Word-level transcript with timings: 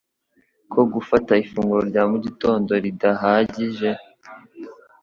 ko 0.71 0.79
gufata 0.93 1.31
ifunguro 1.43 1.81
rya 1.89 2.03
mugitondo 2.11 2.71
ridahagije. 2.83 3.89